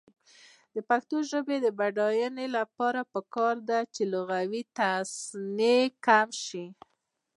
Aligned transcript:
د 0.75 0.77
پښتو 0.89 1.17
ژبې 1.31 1.57
د 1.61 1.67
بډاینې 1.79 2.47
لپاره 2.57 3.01
پکار 3.13 3.55
ده 3.69 3.79
چې 3.93 4.03
لغوي 4.13 4.61
تصنع 4.77 5.79
کم 6.05 6.29
شي. 6.45 6.65